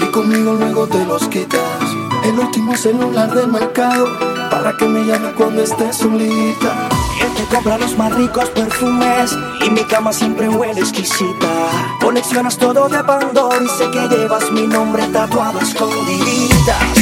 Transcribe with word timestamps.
y 0.00 0.04
conmigo 0.10 0.54
luego 0.54 0.86
te 0.88 1.04
los 1.04 1.28
quitas. 1.28 1.60
El 2.24 2.38
último 2.38 2.76
celular 2.76 3.32
del 3.32 3.48
mercado 3.48 4.06
para 4.50 4.76
que 4.76 4.86
me 4.86 5.04
llame 5.04 5.32
cuando 5.32 5.62
estés 5.62 5.96
solita. 5.96 6.88
Él 7.20 7.28
te 7.36 7.54
compra 7.54 7.78
los 7.78 7.96
más 7.96 8.12
ricos 8.14 8.50
perfumes 8.50 9.36
y 9.64 9.70
mi 9.70 9.84
cama 9.84 10.12
siempre 10.12 10.48
huele 10.48 10.80
exquisita. 10.80 11.48
Coleccionas 12.00 12.58
todo 12.58 12.88
de 12.88 13.02
Pandora 13.04 13.62
y 13.62 13.68
sé 13.68 13.90
que 13.90 14.08
llevas 14.08 14.50
mi 14.50 14.66
nombre 14.66 15.06
tatuado 15.08 15.60
a 15.60 15.62
escondiditas. 15.62 17.01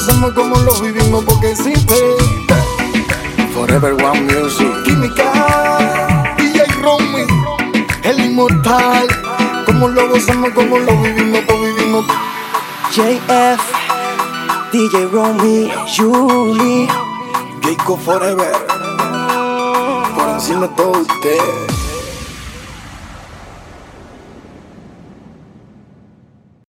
gozamos, 0.00 0.32
como 0.32 0.56
lo 0.56 0.72
vivimos, 0.80 1.24
porque 1.24 1.50
existe. 1.50 1.94
Forever 3.52 3.92
One 4.02 4.20
Music. 4.22 4.72
Química. 4.84 5.32
Romy, 6.80 7.26
el 8.04 8.20
inmortal. 8.20 9.06
Como 9.66 9.88
lo 9.88 10.08
gozamos, 10.08 10.50
como 10.54 10.78
lo 10.78 10.96
vivimos, 11.02 11.40
pues 11.46 11.60
vivimos. 11.60 12.29
JF, 12.92 13.60
DJ 14.72 15.06
Romy, 15.12 15.70
Julie. 15.86 16.88
Geico 17.62 17.96
Forever. 17.96 18.52
Por 20.16 20.28
encima 20.30 20.66
de 20.66 20.74
todo 20.74 21.00
usted. 21.00 21.38